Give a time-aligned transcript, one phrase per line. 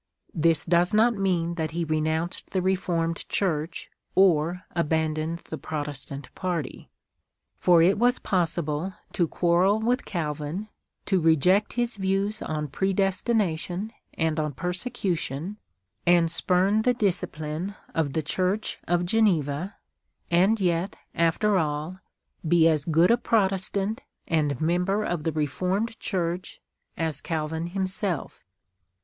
[0.33, 6.33] This does not mean that he renounced the Re formed Church, or abandoned the Protestant
[6.33, 6.89] party.
[7.59, 10.69] For it was possible to quarrel Avith Calvin,
[11.05, 15.57] to reject his views on predestination and on persecution,
[16.07, 19.75] and spurn the discipline of the Church of Geneva,
[20.31, 21.99] and yet, after all,
[22.47, 26.59] be as good a Protestant, and member of the Reformed Church,
[26.97, 28.45] as Calvin himself" XIV TRANSLATOR S PREFACE.